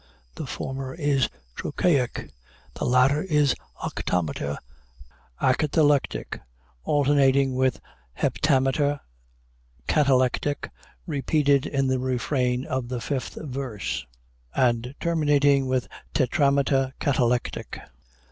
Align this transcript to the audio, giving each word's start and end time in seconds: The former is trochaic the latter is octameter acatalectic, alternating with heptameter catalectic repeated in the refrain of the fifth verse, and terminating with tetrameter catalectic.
The 0.33 0.47
former 0.47 0.95
is 0.95 1.29
trochaic 1.55 2.31
the 2.73 2.85
latter 2.85 3.21
is 3.21 3.53
octameter 3.83 4.57
acatalectic, 5.39 6.41
alternating 6.83 7.53
with 7.53 7.79
heptameter 8.17 8.99
catalectic 9.87 10.71
repeated 11.05 11.67
in 11.67 11.85
the 11.85 11.99
refrain 11.99 12.65
of 12.65 12.87
the 12.87 12.99
fifth 12.99 13.37
verse, 13.43 14.03
and 14.55 14.95
terminating 14.99 15.67
with 15.67 15.87
tetrameter 16.15 16.93
catalectic. 16.99 17.79